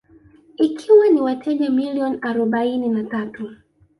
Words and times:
Ikiwa 0.57 1.09
na 1.09 1.21
wateja 1.23 1.69
milioni 1.69 2.17
arobaini 2.21 2.89
na 2.89 3.03
tatu 3.03 3.55